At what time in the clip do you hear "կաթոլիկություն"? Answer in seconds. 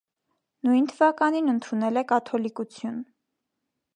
2.13-2.99